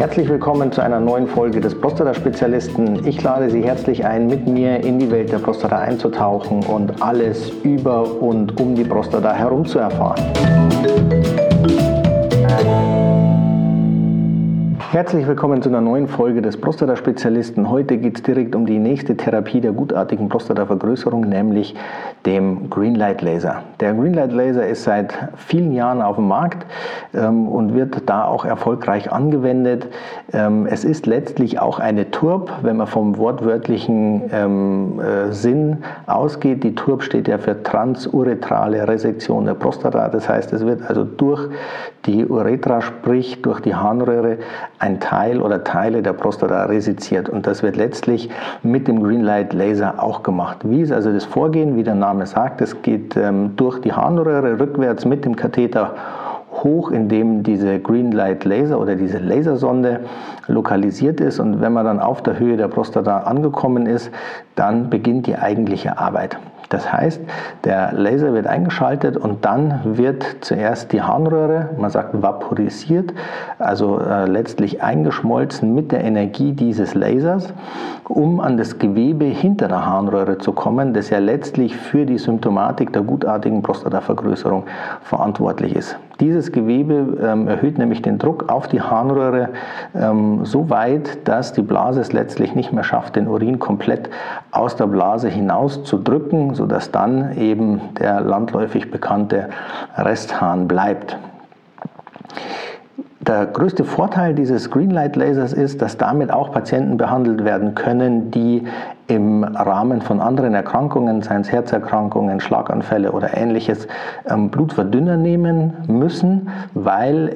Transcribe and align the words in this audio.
Herzlich 0.00 0.30
willkommen 0.30 0.72
zu 0.72 0.80
einer 0.80 0.98
neuen 0.98 1.26
Folge 1.26 1.60
des 1.60 1.78
Prostata-Spezialisten. 1.78 3.06
Ich 3.06 3.22
lade 3.22 3.50
Sie 3.50 3.62
herzlich 3.62 4.02
ein, 4.02 4.28
mit 4.28 4.48
mir 4.48 4.82
in 4.82 4.98
die 4.98 5.10
Welt 5.10 5.30
der 5.30 5.40
Prostata 5.40 5.78
einzutauchen 5.78 6.64
und 6.64 7.02
alles 7.02 7.50
über 7.64 8.10
und 8.22 8.58
um 8.58 8.74
die 8.74 8.84
Prostata 8.84 9.34
herum 9.34 9.66
zu 9.66 9.78
erfahren. 9.78 10.22
Herzlich 14.92 15.24
willkommen 15.28 15.62
zu 15.62 15.68
einer 15.68 15.80
neuen 15.80 16.08
Folge 16.08 16.42
des 16.42 16.56
Prostata-Spezialisten. 16.60 17.70
Heute 17.70 17.96
geht 17.96 18.16
es 18.16 18.24
direkt 18.24 18.56
um 18.56 18.66
die 18.66 18.80
nächste 18.80 19.16
Therapie 19.16 19.60
der 19.60 19.70
gutartigen 19.70 20.28
Prostatavergrößerung, 20.28 21.28
nämlich 21.28 21.76
dem 22.26 22.68
Greenlight 22.70 23.22
Laser. 23.22 23.62
Der 23.78 23.94
Greenlight 23.94 24.32
Laser 24.32 24.66
ist 24.66 24.82
seit 24.82 25.16
vielen 25.36 25.72
Jahren 25.72 26.02
auf 26.02 26.16
dem 26.16 26.26
Markt 26.26 26.66
ähm, 27.14 27.46
und 27.46 27.72
wird 27.72 28.02
da 28.06 28.24
auch 28.24 28.44
erfolgreich 28.44 29.12
angewendet. 29.12 29.86
Ähm, 30.32 30.66
es 30.66 30.84
ist 30.84 31.06
letztlich 31.06 31.60
auch 31.60 31.78
eine 31.78 32.10
TURB, 32.10 32.50
wenn 32.62 32.76
man 32.76 32.88
vom 32.88 33.16
wortwörtlichen 33.16 34.22
ähm, 34.32 35.00
äh, 35.00 35.32
Sinn 35.32 35.84
ausgeht. 36.08 36.64
Die 36.64 36.74
TURB 36.74 37.04
steht 37.04 37.28
ja 37.28 37.38
für 37.38 37.62
transuretrale 37.62 38.88
Resektion 38.88 39.44
der 39.44 39.54
Prostata. 39.54 40.08
Das 40.08 40.28
heißt, 40.28 40.52
es 40.52 40.66
wird 40.66 40.82
also 40.88 41.04
durch 41.04 41.48
die 42.06 42.26
Uretra, 42.26 42.80
sprich 42.80 43.40
durch 43.42 43.60
die 43.60 43.74
Harnröhre, 43.74 44.38
ein 44.80 44.98
Teil 44.98 45.40
oder 45.42 45.62
Teile 45.62 46.02
der 46.02 46.14
Prostata 46.14 46.64
resiziert. 46.64 47.28
Und 47.28 47.46
das 47.46 47.62
wird 47.62 47.76
letztlich 47.76 48.30
mit 48.62 48.88
dem 48.88 49.02
Greenlight 49.02 49.52
Laser 49.52 50.02
auch 50.02 50.22
gemacht. 50.22 50.58
Wie 50.64 50.80
ist 50.80 50.90
also 50.90 51.12
das 51.12 51.24
Vorgehen? 51.24 51.76
Wie 51.76 51.84
der 51.84 51.94
Name 51.94 52.26
sagt, 52.26 52.60
es 52.62 52.80
geht 52.82 53.16
ähm, 53.16 53.56
durch 53.56 53.80
die 53.82 53.92
Harnröhre 53.92 54.58
rückwärts 54.58 55.04
mit 55.04 55.24
dem 55.24 55.36
Katheter 55.36 55.94
hoch, 56.52 56.90
in 56.90 57.08
dem 57.08 57.42
diese 57.42 57.78
Greenlight 57.78 58.44
Laser 58.44 58.80
oder 58.80 58.96
diese 58.96 59.18
Lasersonde 59.18 60.00
lokalisiert 60.46 61.20
ist. 61.20 61.40
Und 61.40 61.60
wenn 61.60 61.74
man 61.74 61.84
dann 61.84 62.00
auf 62.00 62.22
der 62.22 62.38
Höhe 62.38 62.56
der 62.56 62.68
Prostata 62.68 63.18
angekommen 63.20 63.86
ist, 63.86 64.10
dann 64.54 64.88
beginnt 64.88 65.26
die 65.26 65.36
eigentliche 65.36 65.98
Arbeit. 65.98 66.38
Das 66.70 66.90
heißt, 66.90 67.20
der 67.64 67.92
Laser 67.92 68.32
wird 68.32 68.46
eingeschaltet 68.46 69.16
und 69.16 69.44
dann 69.44 69.80
wird 69.84 70.24
zuerst 70.40 70.92
die 70.92 71.02
Harnröhre, 71.02 71.70
man 71.76 71.90
sagt 71.90 72.22
vaporisiert, 72.22 73.12
also 73.58 73.98
äh, 73.98 74.26
letztlich 74.26 74.80
eingeschmolzen 74.80 75.74
mit 75.74 75.90
der 75.90 76.04
Energie 76.04 76.52
dieses 76.52 76.94
Lasers, 76.94 77.52
um 78.08 78.38
an 78.38 78.56
das 78.56 78.78
Gewebe 78.78 79.24
hinter 79.24 79.66
der 79.66 79.84
Harnröhre 79.84 80.38
zu 80.38 80.52
kommen, 80.52 80.94
das 80.94 81.10
ja 81.10 81.18
letztlich 81.18 81.76
für 81.76 82.06
die 82.06 82.18
Symptomatik 82.18 82.92
der 82.92 83.02
gutartigen 83.02 83.62
Prostatavergrößerung 83.62 84.64
verantwortlich 85.02 85.74
ist. 85.74 85.96
Dieses 86.20 86.52
Gewebe 86.52 87.18
ähm, 87.22 87.48
erhöht 87.48 87.78
nämlich 87.78 88.02
den 88.02 88.18
Druck 88.18 88.50
auf 88.50 88.68
die 88.68 88.82
Harnröhre 88.82 89.48
ähm, 89.94 90.44
so 90.44 90.68
weit, 90.68 91.26
dass 91.26 91.54
die 91.54 91.62
Blase 91.62 92.02
es 92.02 92.12
letztlich 92.12 92.54
nicht 92.54 92.72
mehr 92.72 92.84
schafft, 92.84 93.16
den 93.16 93.26
Urin 93.26 93.58
komplett 93.58 94.10
aus 94.50 94.76
der 94.76 94.86
Blase 94.86 95.28
hinaus 95.28 95.82
zu 95.84 95.96
drücken, 95.96 96.54
sodass 96.54 96.90
dann 96.90 97.36
eben 97.38 97.80
der 97.98 98.20
landläufig 98.20 98.90
bekannte 98.90 99.48
Resthahn 99.96 100.68
bleibt. 100.68 101.16
Der 103.30 103.46
größte 103.46 103.84
Vorteil 103.84 104.34
dieses 104.34 104.72
Greenlight 104.72 105.14
Lasers 105.14 105.52
ist, 105.52 105.80
dass 105.80 105.96
damit 105.96 106.32
auch 106.32 106.50
Patienten 106.50 106.96
behandelt 106.96 107.44
werden 107.44 107.76
können, 107.76 108.32
die 108.32 108.64
im 109.06 109.44
Rahmen 109.44 110.02
von 110.02 110.20
anderen 110.20 110.52
Erkrankungen, 110.52 111.22
seien 111.22 111.42
es 111.42 111.52
Herzerkrankungen, 111.52 112.40
Schlaganfälle 112.40 113.12
oder 113.12 113.36
ähnliches, 113.36 113.86
ähm, 114.28 114.50
Blutverdünner 114.50 115.16
nehmen 115.16 115.74
müssen, 115.86 116.48
weil 116.74 117.32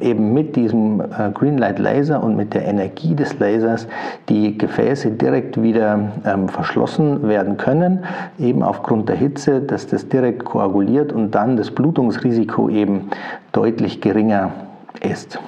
eben 0.00 0.32
mit 0.32 0.56
diesem 0.56 1.02
äh, 1.02 1.30
Greenlight 1.34 1.78
Laser 1.78 2.22
und 2.22 2.34
mit 2.34 2.54
der 2.54 2.64
Energie 2.64 3.14
des 3.14 3.38
Lasers 3.38 3.88
die 4.30 4.56
Gefäße 4.56 5.10
direkt 5.10 5.62
wieder 5.62 6.08
ähm, 6.24 6.48
verschlossen 6.48 7.28
werden 7.28 7.58
können, 7.58 8.04
eben 8.38 8.62
aufgrund 8.62 9.10
der 9.10 9.16
Hitze, 9.16 9.60
dass 9.60 9.86
das 9.86 10.08
direkt 10.08 10.46
koaguliert 10.46 11.12
und 11.12 11.32
dann 11.34 11.58
das 11.58 11.70
Blutungsrisiko 11.70 12.70
eben 12.70 13.10
deutlich 13.52 14.00
geringer 14.00 14.52
ist. 15.00 15.38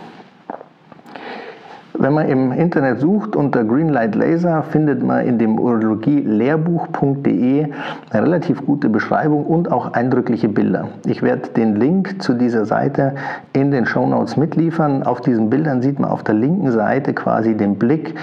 Wenn 2.04 2.12
man 2.12 2.28
im 2.28 2.52
Internet 2.52 3.00
sucht 3.00 3.34
unter 3.34 3.64
Greenlight 3.64 4.14
Laser, 4.14 4.62
findet 4.62 5.02
man 5.02 5.26
in 5.26 5.38
dem 5.38 5.58
urologie-lehrbuch.de 5.58 7.66
eine 8.10 8.22
relativ 8.22 8.66
gute 8.66 8.90
Beschreibung 8.90 9.46
und 9.46 9.72
auch 9.72 9.94
eindrückliche 9.94 10.50
Bilder. 10.50 10.88
Ich 11.06 11.22
werde 11.22 11.48
den 11.56 11.76
Link 11.76 12.22
zu 12.22 12.34
dieser 12.34 12.66
Seite 12.66 13.14
in 13.54 13.70
den 13.70 13.86
Show 13.86 14.06
Notes 14.06 14.36
mitliefern. 14.36 15.02
Auf 15.02 15.22
diesen 15.22 15.48
Bildern 15.48 15.80
sieht 15.80 15.98
man 15.98 16.10
auf 16.10 16.22
der 16.22 16.34
linken 16.34 16.70
Seite 16.72 17.14
quasi 17.14 17.56
den 17.56 17.76
Blick 17.76 18.14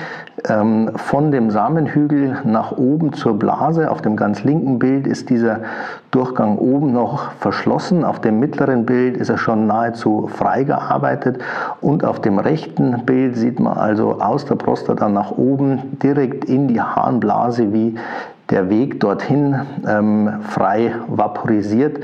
ähm, 0.47 0.91
von 0.96 1.31
dem 1.31 1.50
Samenhügel 1.50 2.38
nach 2.44 2.74
oben 2.74 3.14
zur 3.14 3.40
Blase. 3.40 3.90
Auf 3.90 4.03
dem 4.03 4.16
ganz 4.16 4.44
linken 4.44 4.78
Bild 4.78 5.08
ist 5.08 5.31
dieser 5.31 5.62
Durchgang 6.12 6.59
oben 6.59 6.94
noch 6.94 7.31
verschlossen. 7.40 8.03
Auf 8.03 8.20
dem 8.20 8.40
mittleren 8.40 8.86
Bild 8.86 9.18
ist 9.18 9.30
er 9.30 9.40
schon 9.40 9.66
nahezu 9.66 10.28
frei 10.28 10.66
gearbeitet. 10.66 11.40
Und 11.80 12.06
auf 12.06 12.22
dem 12.22 12.38
rechten 12.38 13.06
Bild 13.06 13.38
sieht 13.38 13.59
man 13.59 13.71
also 13.78 14.20
aus 14.20 14.46
der 14.46 14.56
Prostata 14.56 15.09
nach 15.09 15.32
oben 15.32 15.98
direkt 16.02 16.46
in 16.46 16.68
die 16.68 16.82
Harnblase, 16.82 17.74
wie 17.74 17.96
der 18.50 18.70
Weg 18.70 19.00
dorthin 19.00 19.56
ähm, 19.88 20.30
frei 20.50 20.94
vaporisiert 21.08 22.00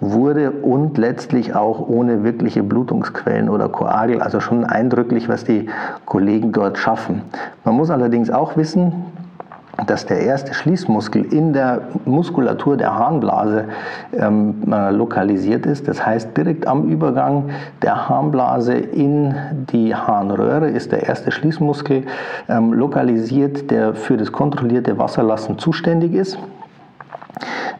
wurde 0.00 0.50
und 0.50 0.98
letztlich 0.98 1.54
auch 1.54 1.88
ohne 1.88 2.24
wirkliche 2.24 2.62
Blutungsquellen 2.62 3.48
oder 3.48 3.68
Koagel. 3.68 4.20
Also 4.20 4.40
schon 4.40 4.64
eindrücklich, 4.64 5.28
was 5.28 5.44
die 5.44 5.68
Kollegen 6.04 6.50
dort 6.50 6.76
schaffen. 6.76 7.22
Man 7.64 7.76
muss 7.76 7.90
allerdings 7.90 8.30
auch 8.30 8.56
wissen, 8.56 8.92
dass 9.86 10.06
der 10.06 10.20
erste 10.20 10.54
Schließmuskel 10.54 11.24
in 11.32 11.52
der 11.52 11.82
Muskulatur 12.04 12.76
der 12.76 12.94
Harnblase 12.94 13.64
ähm, 14.12 14.54
äh, 14.70 14.90
lokalisiert 14.90 15.66
ist. 15.66 15.88
Das 15.88 16.04
heißt, 16.04 16.36
direkt 16.36 16.66
am 16.66 16.88
Übergang 16.88 17.50
der 17.80 18.08
Harnblase 18.08 18.74
in 18.74 19.34
die 19.72 19.94
Harnröhre 19.94 20.68
ist 20.68 20.92
der 20.92 21.04
erste 21.08 21.30
Schließmuskel 21.30 22.04
ähm, 22.48 22.72
lokalisiert, 22.74 23.70
der 23.70 23.94
für 23.94 24.16
das 24.16 24.30
kontrollierte 24.30 24.98
Wasserlassen 24.98 25.58
zuständig 25.58 26.12
ist. 26.12 26.38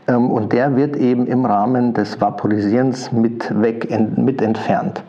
Ähm, 0.09 0.31
und 0.31 0.53
der 0.53 0.77
wird 0.77 0.97
eben 0.97 1.27
im 1.27 1.45
Rahmen 1.45 1.95
des 1.95 2.21
Vaporisierens 2.21 3.13
mit, 3.13 3.53
weg, 3.61 3.89
mit 4.17 4.41
entfernt. 4.41 5.03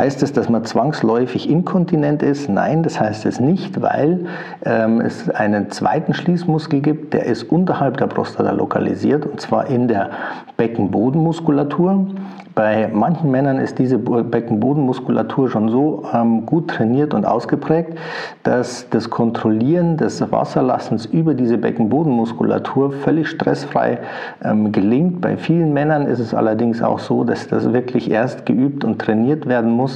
Heißt 0.00 0.22
es, 0.22 0.32
dass 0.32 0.48
man 0.48 0.64
zwangsläufig 0.64 1.50
inkontinent 1.50 2.22
ist? 2.22 2.48
Nein, 2.48 2.82
das 2.82 2.98
heißt 2.98 3.26
es 3.26 3.38
nicht, 3.38 3.82
weil 3.82 4.24
ähm, 4.64 5.02
es 5.02 5.28
einen 5.28 5.68
zweiten 5.68 6.14
Schließmuskel 6.14 6.80
gibt, 6.80 7.12
der 7.12 7.26
ist 7.26 7.42
unterhalb 7.42 7.98
der 7.98 8.06
Prostata 8.06 8.52
lokalisiert, 8.52 9.26
und 9.26 9.42
zwar 9.42 9.66
in 9.66 9.88
der 9.88 10.08
Beckenbodenmuskulatur. 10.56 12.06
Bei 12.54 12.90
manchen 12.92 13.30
Männern 13.30 13.58
ist 13.58 13.78
diese 13.78 13.96
Beckenbodenmuskulatur 13.96 15.48
schon 15.48 15.70
so 15.70 16.04
ähm, 16.12 16.44
gut 16.44 16.68
trainiert 16.68 17.14
und 17.14 17.24
ausgeprägt, 17.24 17.96
dass 18.42 18.86
das 18.90 19.08
Kontrollieren 19.08 19.96
des 19.96 20.20
Wasserlassens 20.30 21.06
über 21.06 21.32
diese 21.32 21.56
Beckenbodenmuskulatur 21.56 22.92
völlig 22.92 23.28
stressfrei 23.28 24.00
ähm, 24.44 24.72
gelingt. 24.72 25.22
Bei 25.22 25.38
vielen 25.38 25.72
Männern 25.72 26.06
ist 26.06 26.18
es 26.18 26.34
allerdings 26.34 26.82
auch 26.82 26.98
so, 26.98 27.24
dass 27.24 27.48
das 27.48 27.72
wirklich 27.72 28.10
erst 28.10 28.44
geübt 28.44 28.84
und 28.84 28.98
trainiert 28.98 29.46
werden 29.46 29.70
muss, 29.70 29.89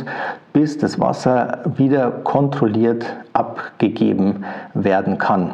bis 0.52 0.78
das 0.78 0.98
Wasser 0.98 1.60
wieder 1.76 2.10
kontrolliert 2.10 3.04
abgegeben 3.32 4.44
werden 4.72 5.18
kann. 5.18 5.52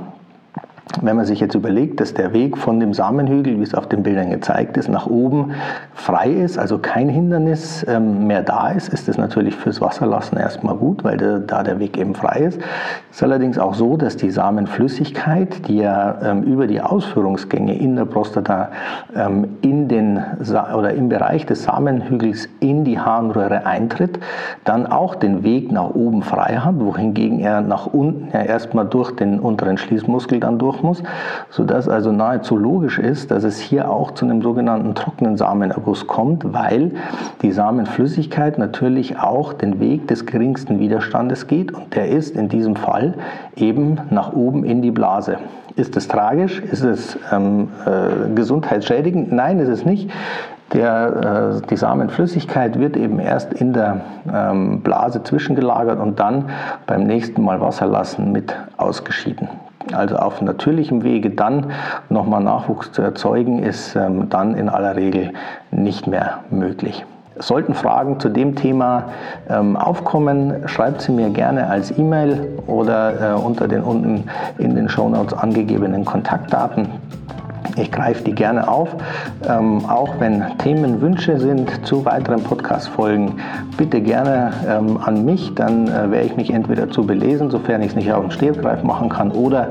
Wenn 1.03 1.17
man 1.17 1.25
sich 1.25 1.39
jetzt 1.39 1.55
überlegt, 1.55 2.01
dass 2.01 2.15
der 2.15 2.33
Weg 2.33 2.59
von 2.59 2.81
dem 2.81 2.93
Samenhügel, 2.93 3.59
wie 3.59 3.63
es 3.63 3.75
auf 3.75 3.89
den 3.89 4.03
Bildern 4.03 4.31
gezeigt 4.31 4.77
ist, 4.77 4.89
nach 4.89 5.07
oben 5.07 5.53
frei 5.95 6.31
ist, 6.31 6.59
also 6.59 6.79
kein 6.79 7.09
Hindernis 7.09 7.87
ähm, 7.89 8.27
mehr 8.27 8.43
da 8.43 8.71
ist, 8.71 8.93
ist 8.93 9.07
das 9.07 9.17
natürlich 9.17 9.55
fürs 9.55 9.81
Wasserlassen 9.81 10.37
erstmal 10.37 10.75
gut, 10.75 11.05
weil 11.05 11.17
da 11.47 11.63
der 11.63 11.79
Weg 11.79 11.97
eben 11.97 12.15
frei 12.15 12.41
ist. 12.41 12.61
Es 13.11 13.17
ist 13.17 13.23
allerdings 13.23 13.57
auch 13.57 13.75
so, 13.75 13.97
dass 13.97 14.17
die 14.17 14.31
Samenflüssigkeit, 14.31 15.69
die 15.69 15.79
ja 15.79 16.19
ähm, 16.23 16.43
über 16.43 16.67
die 16.67 16.81
Ausführungsgänge 16.81 17.79
in 17.79 17.95
der 17.95 18.05
Prostata 18.05 18.71
ähm, 19.15 19.47
in 19.63 19.87
den 19.87 20.21
oder 20.77 20.93
im 20.93 21.09
Bereich 21.09 21.47
des 21.47 21.63
Samenhügels 21.65 22.49
in 22.59 22.85
die 22.85 22.99
Harnröhre 22.99 23.65
eintritt, 23.65 24.19
dann 24.65 24.87
auch 24.87 25.15
den 25.15 25.45
Weg 25.45 25.71
nach 25.71 25.91
oben 25.91 26.23
frei 26.23 26.57
hat, 26.57 26.81
wohingegen 26.81 27.39
er 27.39 27.61
nach 27.61 27.87
unten 27.87 28.29
ja 28.33 28.43
erstmal 28.43 28.87
durch 28.87 29.13
den 29.13 29.39
unteren 29.39 29.79
Schließmuskel 29.79 30.41
dann 30.41 30.59
durch 30.59 30.80
muss, 30.83 31.03
sodass 31.51 31.89
also 31.89 32.13
nahezu 32.13 32.57
logisch 32.57 32.99
ist, 32.99 33.31
dass 33.31 33.45
es 33.45 33.59
hier 33.59 33.91
auch 33.91 34.13
zu 34.13 34.25
einem 34.25 34.43
sogenannten 34.43 34.95
trockenen 34.95 35.37
Samenerguss 35.37 36.07
kommt, 36.07 36.53
weil 36.53 36.93
die 37.43 37.53
Samenflüssigkeit 37.53 38.59
natürlich 38.59 39.19
auch 39.19 39.53
den 39.53 39.81
Weg 39.81 40.09
des 40.09 40.27
geringsten 40.27 40.79
Widerstandes 40.79 41.47
geht 41.47 41.73
und 41.73 41.95
der 41.95 42.09
ist 42.09 42.37
in 42.37 42.49
diesem 42.49 42.77
Fall 42.77 43.15
eben 43.57 43.99
nach 44.11 44.33
oben 44.33 44.65
in 44.65 44.83
die 44.83 44.91
Blase. 44.91 45.39
Ist 45.77 45.97
es 45.97 46.09
tragisch? 46.09 46.61
Ist 46.61 46.83
es 46.83 47.19
ähm, 47.33 47.69
äh, 47.87 48.35
gesundheitsschädigend? 48.35 49.33
Nein, 49.33 49.61
ist 49.61 49.69
es 49.69 49.85
nicht. 49.85 50.11
Der, 50.73 51.61
äh, 51.63 51.67
die 51.69 51.77
Samenflüssigkeit 51.77 52.79
wird 52.79 52.97
eben 52.97 53.19
erst 53.19 53.53
in 53.53 53.73
der 53.73 54.01
ähm, 54.33 54.81
Blase 54.83 55.23
zwischengelagert 55.23 55.99
und 55.99 56.21
dann 56.21 56.51
beim 56.87 57.05
nächsten 57.05 57.43
Mal 57.43 57.61
Wasser 57.61 57.87
lassen 57.87 58.31
mit 58.31 58.55
ausgeschieden. 58.77 59.49
Also 59.93 60.17
auf 60.17 60.43
natürlichem 60.43 61.03
Wege 61.03 61.31
dann 61.31 61.73
nochmal 62.11 62.43
Nachwuchs 62.43 62.93
zu 62.93 63.03
erzeugen, 63.03 63.63
ist 63.63 63.97
ähm, 63.97 64.29
dann 64.29 64.55
in 64.55 64.69
aller 64.69 64.95
Regel 64.95 65.33
nicht 65.71 66.07
mehr 66.07 66.41
möglich. 66.51 67.05
Sollten 67.39 67.73
Fragen 67.73 68.21
zu 68.21 68.29
dem 68.29 68.55
Thema 68.55 69.05
ähm, 69.49 69.77
aufkommen, 69.77 70.69
schreibt 70.69 71.01
sie 71.01 71.13
mir 71.13 71.31
gerne 71.31 71.69
als 71.69 71.97
E-Mail 71.97 72.49
oder 72.67 73.33
äh, 73.33 73.35
unter 73.35 73.67
den 73.67 73.83
unten 73.83 74.25
in 74.59 74.75
den 74.75 74.91
Shownotes 74.91 75.33
angegebenen 75.33 76.05
Kontaktdaten. 76.05 76.89
Ich 77.77 77.91
greife 77.91 78.25
die 78.25 78.35
gerne 78.35 78.69
auf. 78.69 78.89
Ähm, 79.49 79.85
auch 79.87 80.19
wenn 80.19 80.43
Themenwünsche 80.59 81.39
sind 81.39 81.87
zu 81.87 82.05
weiteren 82.05 82.43
Podcast-Folgen, 82.43 83.41
bitte 83.77 84.01
gerne 84.01 84.53
ähm, 84.69 84.99
an 85.05 85.25
mich. 85.25 85.55
Dann 85.55 85.87
äh, 85.87 86.11
werde 86.11 86.27
ich 86.27 86.37
mich 86.37 86.51
entweder 86.51 86.91
zu 86.91 87.05
belesen, 87.05 87.51
sofern 87.51 87.83
ich 87.83 87.89
es 87.89 87.97
nicht 87.97 88.13
auf 88.13 88.23
den 88.23 88.31
Stehgreif 88.31 88.83
machen 88.83 89.09
kann, 89.09 89.31
oder 89.31 89.69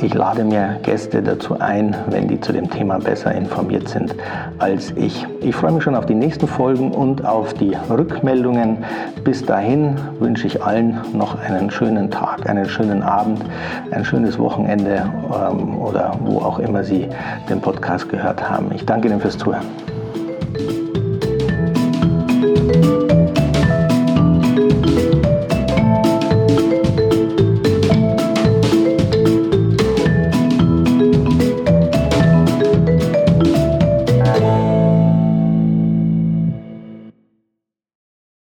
ich 0.00 0.14
lade 0.14 0.44
mir 0.44 0.78
Gäste 0.82 1.22
dazu 1.22 1.58
ein, 1.60 1.96
wenn 2.08 2.28
die 2.28 2.40
zu 2.40 2.52
dem 2.52 2.70
Thema 2.70 2.98
besser 2.98 3.32
informiert 3.32 3.88
sind 3.88 4.14
als 4.58 4.92
ich. 4.96 5.26
Ich 5.40 5.54
freue 5.54 5.72
mich 5.72 5.82
schon 5.82 5.94
auf 5.94 6.06
die 6.06 6.14
nächsten 6.14 6.46
Folgen 6.46 6.92
und 6.92 7.24
auf 7.24 7.54
die 7.54 7.76
Rückmeldungen. 7.90 8.78
Bis 9.24 9.44
dahin 9.44 9.96
wünsche 10.18 10.46
ich 10.46 10.62
allen 10.62 11.00
noch 11.12 11.38
einen 11.40 11.70
schönen 11.70 12.10
Tag, 12.10 12.48
einen 12.48 12.66
schönen 12.66 13.02
Abend, 13.02 13.44
ein 13.90 14.04
schönes 14.04 14.38
Wochenende 14.38 15.04
ähm, 15.32 15.78
oder 15.78 16.14
wo 16.24 16.38
auch 16.38 16.58
immer 16.58 16.84
Sie 16.84 17.08
den 17.48 17.60
Podcast 17.60 18.08
gehört 18.08 18.48
haben. 18.48 18.72
Ich 18.72 18.84
danke 18.84 19.08
Ihnen 19.08 19.20
fürs 19.20 19.38
Zuhören. 19.38 19.66